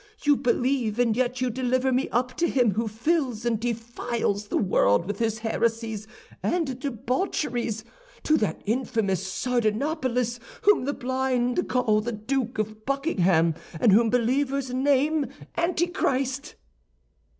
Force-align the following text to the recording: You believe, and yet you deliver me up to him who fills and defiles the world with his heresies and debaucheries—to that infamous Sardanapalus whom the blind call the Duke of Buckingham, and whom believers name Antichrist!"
You 0.23 0.35
believe, 0.35 0.97
and 0.97 1.15
yet 1.15 1.41
you 1.41 1.51
deliver 1.51 1.91
me 1.91 2.09
up 2.09 2.35
to 2.37 2.49
him 2.49 2.71
who 2.71 2.87
fills 2.87 3.45
and 3.45 3.59
defiles 3.59 4.47
the 4.47 4.57
world 4.57 5.05
with 5.05 5.19
his 5.19 5.37
heresies 5.37 6.07
and 6.41 6.79
debaucheries—to 6.79 8.35
that 8.37 8.63
infamous 8.65 9.23
Sardanapalus 9.27 10.39
whom 10.63 10.85
the 10.85 10.95
blind 10.95 11.69
call 11.69 12.01
the 12.01 12.13
Duke 12.13 12.57
of 12.57 12.83
Buckingham, 12.83 13.53
and 13.79 13.91
whom 13.91 14.09
believers 14.09 14.73
name 14.73 15.27
Antichrist!" 15.55 16.55